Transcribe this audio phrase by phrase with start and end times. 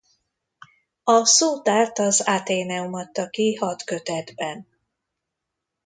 [1.03, 4.67] A szótárt az Athenaeum adta ki hat kötetben.